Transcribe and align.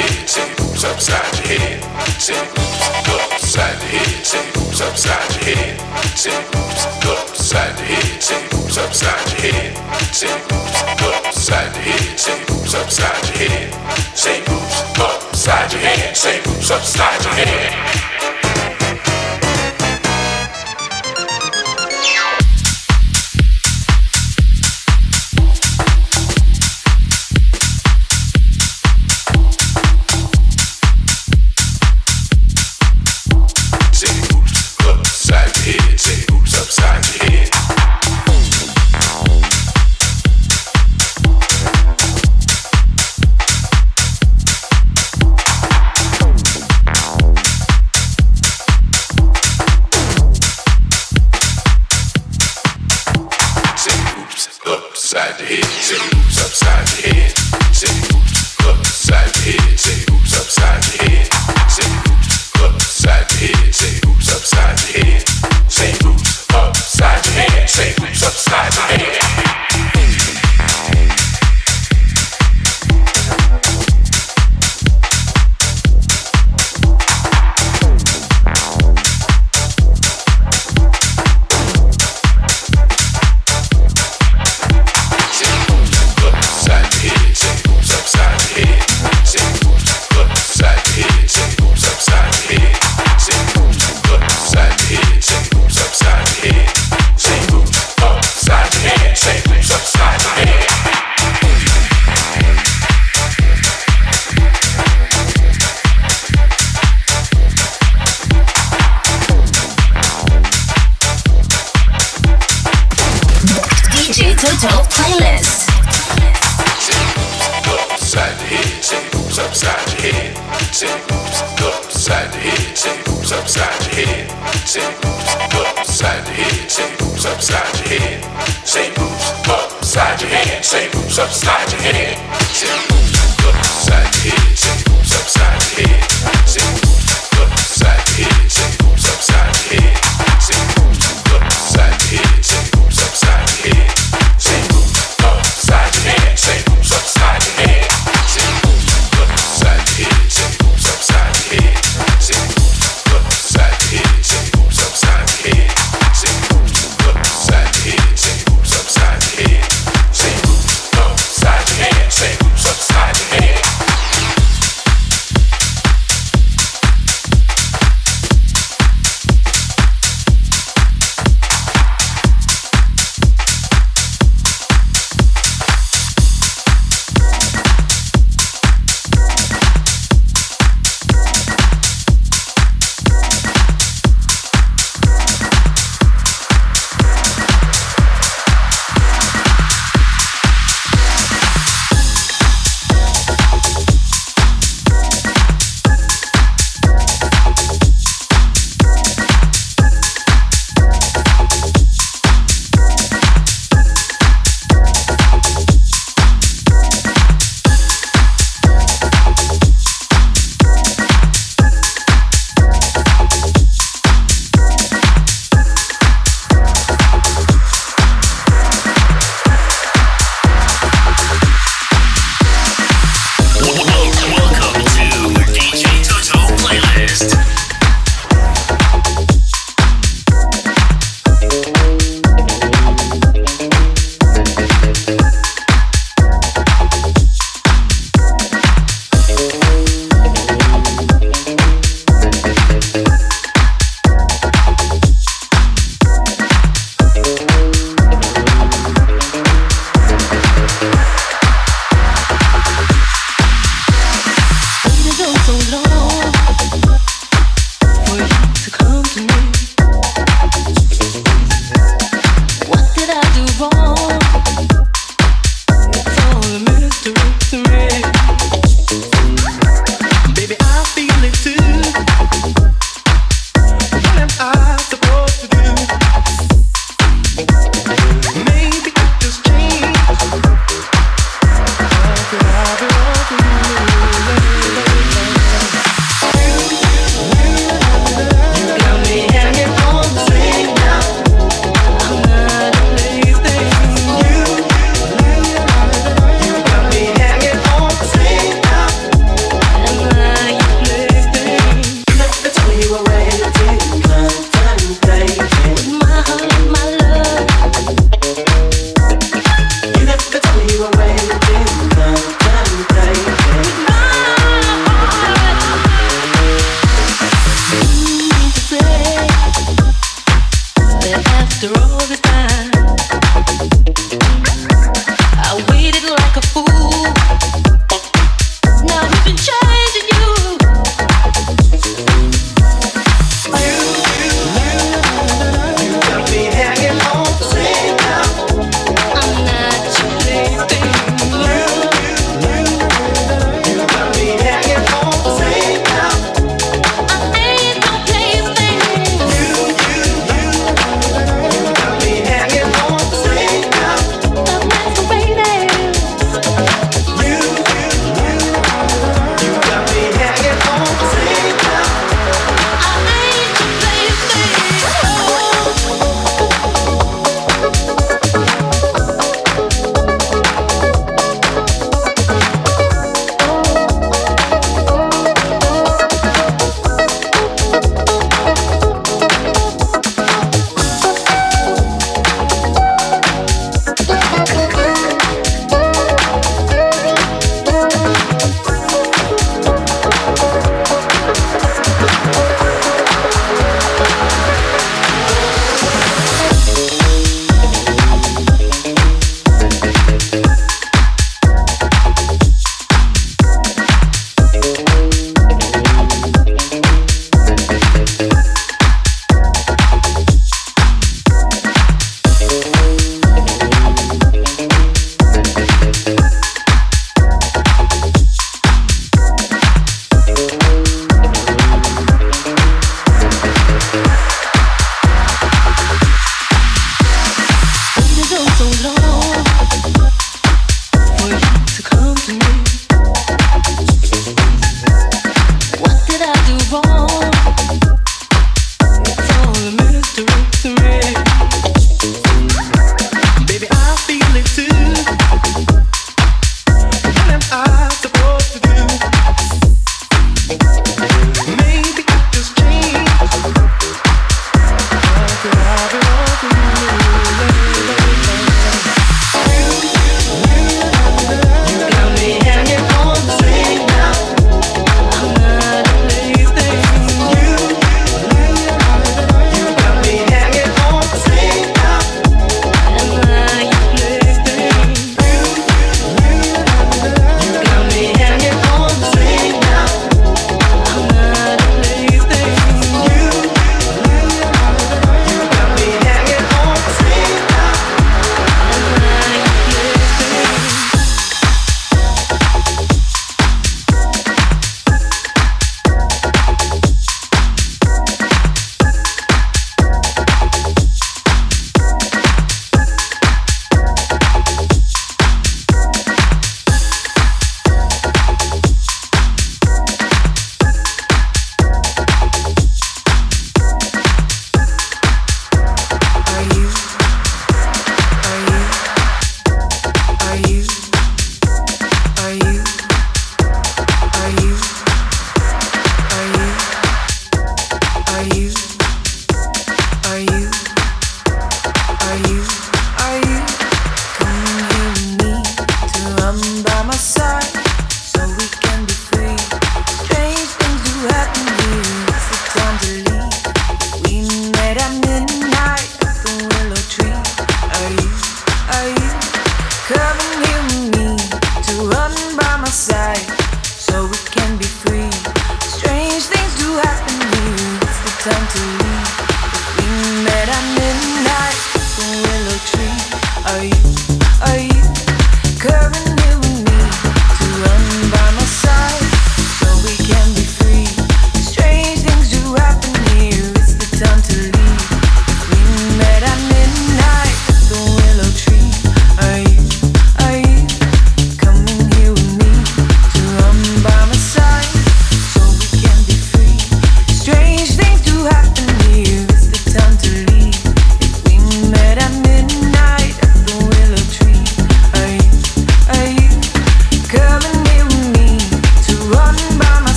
Head 0.00 0.28
say 0.28 0.48
who's 0.56 0.84
upside 0.84 1.38
your 1.38 1.48
head. 1.58 1.82
Say 2.20 2.34
hoops 2.36 3.39
upside 3.50 3.80
the 3.80 3.86
head, 3.86 4.24
say 4.24 4.46
hoops 4.54 4.80
upside 4.80 5.34
your 5.34 5.56
head. 5.56 5.80
Say 6.16 6.30
hoops 6.30 6.84
hoops 7.02 7.26
upside 7.26 7.76
the 7.78 7.82
head, 7.82 8.22
say 8.22 8.42
hoops 8.52 8.78
upside 8.78 9.42
your 9.42 9.52
head. 9.52 10.14
Say 10.14 10.28
hoops 10.28 10.80
hoops 10.82 11.26
upside 11.26 11.74
the 11.74 11.80
head, 11.80 12.20
say 12.20 12.38
hoops 12.46 12.74
upside 12.74 13.24
your 13.26 13.48
head. 13.48 13.74
Say 14.14 14.38
hoops 14.46 14.80
hoops 14.82 15.34
upside 15.34 15.72
your 15.72 15.82
head. 15.82 16.16
Say 16.16 16.40
hoops 16.44 16.70
upside 16.70 17.24
your 17.24 17.32
head. 17.34 18.09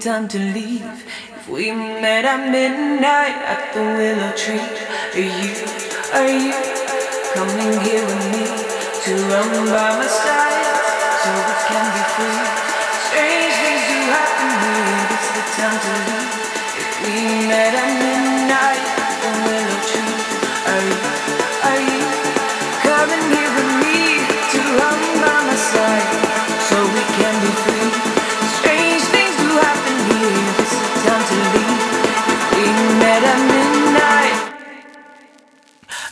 Time 0.00 0.26
to 0.28 0.49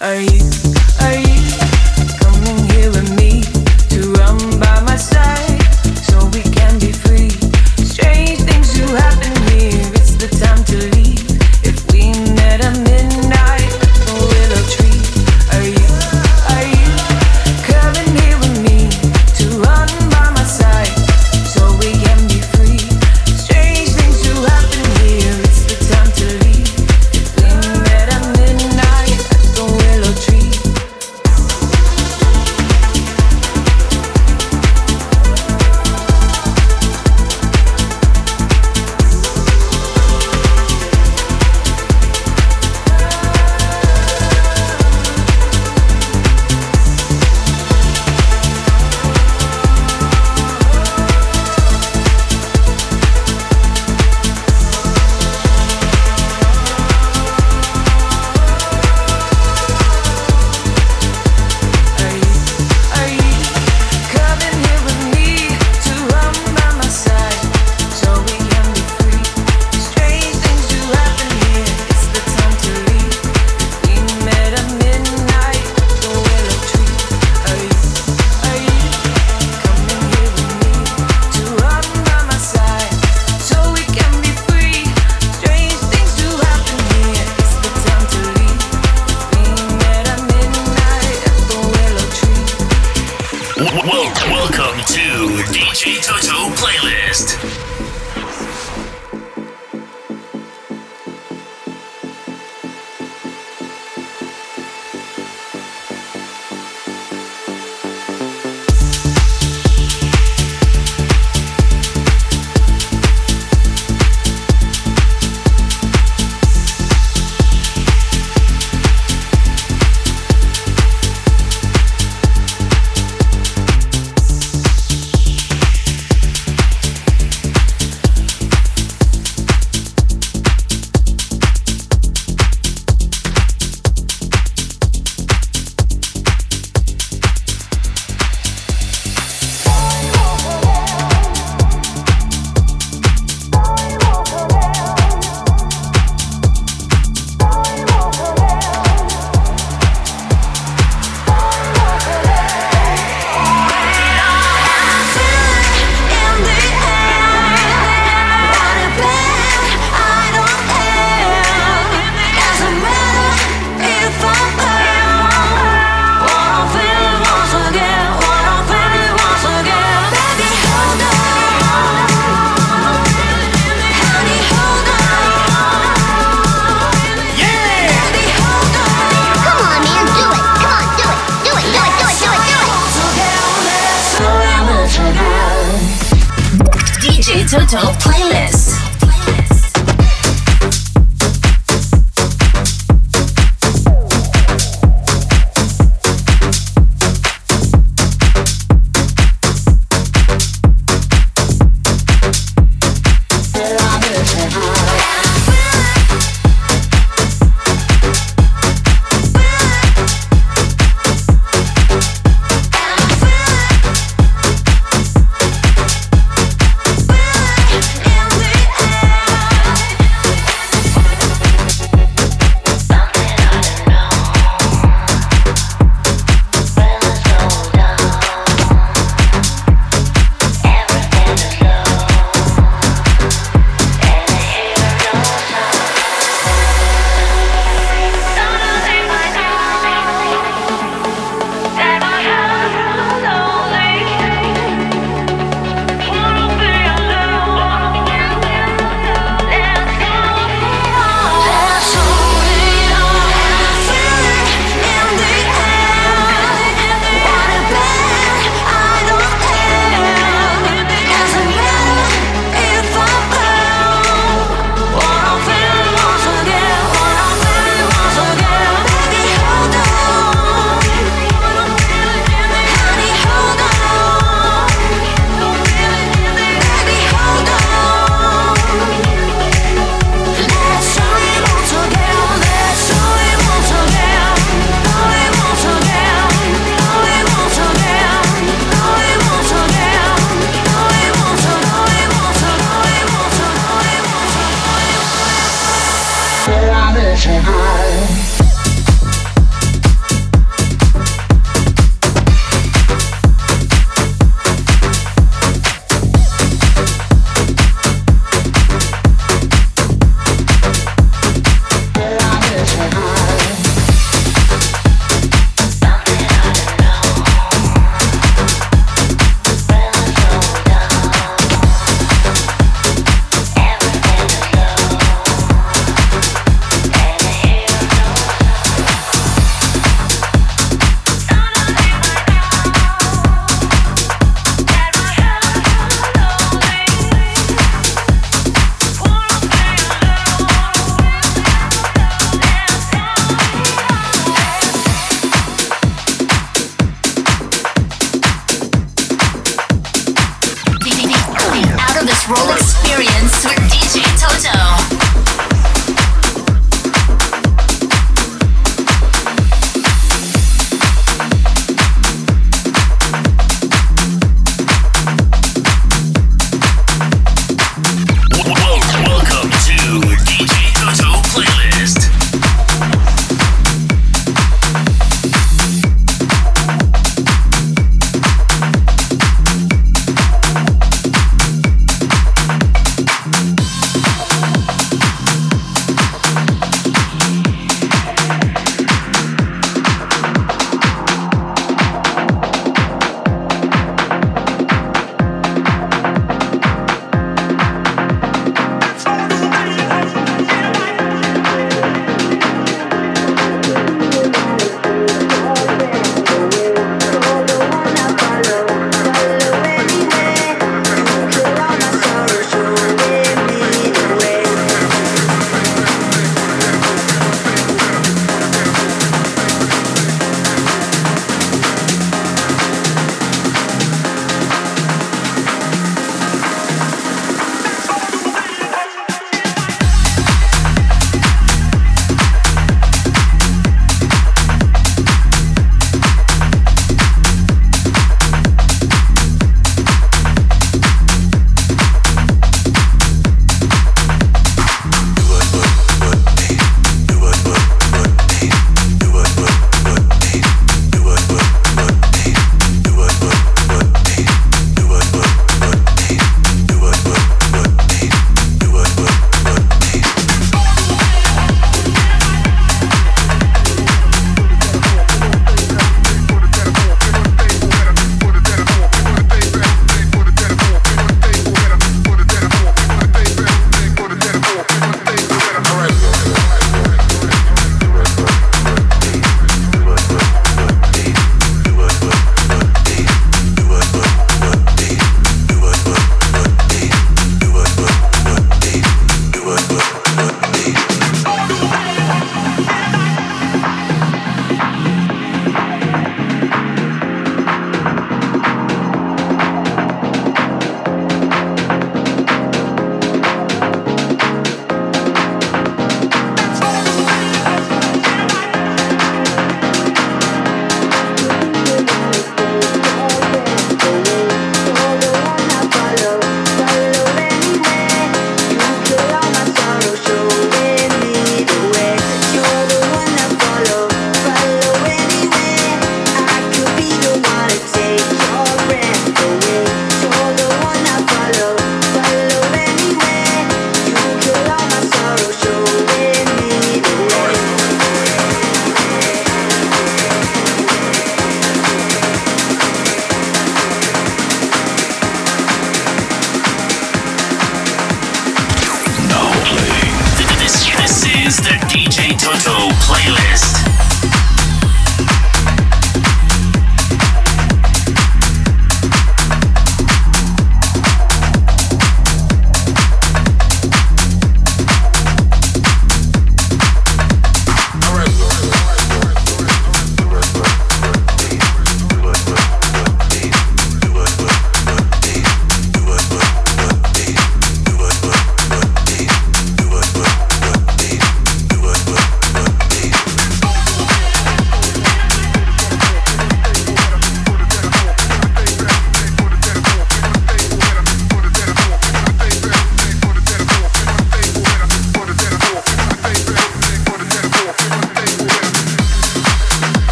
are 0.00 0.20
you, 0.20 0.47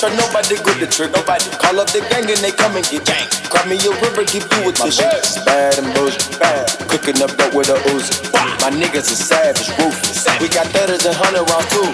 so 0.00 0.08
nobody 0.16 0.56
good 0.64 0.80
the 0.80 0.88
trick. 0.88 1.12
Nobody 1.12 1.44
call 1.60 1.76
up 1.78 1.92
the 1.92 2.00
gang 2.08 2.24
and 2.24 2.40
they 2.40 2.56
come 2.56 2.72
and 2.72 2.86
get 2.88 3.04
gang. 3.04 3.28
Grab 3.52 3.68
me 3.68 3.76
a 3.76 3.92
river, 4.00 4.24
give 4.24 4.48
you 4.48 4.68
a 4.68 4.72
tissue. 4.72 5.04
Bad 5.44 5.76
and 5.76 5.92
bullshit, 5.92 6.40
bad. 6.40 6.64
Cooking 6.88 7.20
up 7.20 7.36
dope 7.36 7.52
with 7.52 7.68
a 7.68 7.76
Uzi. 7.92 8.32
My 8.64 8.72
niggas 8.72 9.12
are 9.12 9.20
savage, 9.20 9.68
ruthless. 9.76 10.24
We 10.40 10.48
got 10.48 10.72
thudders 10.72 11.04
and 11.04 11.12
hundred 11.12 11.44
round 11.52 11.68
too. 11.68 11.89